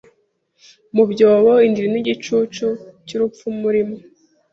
[0.95, 2.65] Mubyobo indiri nigicucu
[3.05, 3.95] cyurupfu murimo